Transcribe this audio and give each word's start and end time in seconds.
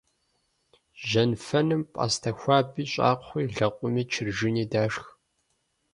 Жьэнфэным 1.07 1.81
пӀастэ 1.91 2.31
хуаби, 2.37 2.83
щӀакхъуи, 2.91 3.51
лэкъуми, 3.55 4.03
чыржыни 4.11 4.65
дашх. 4.71 5.05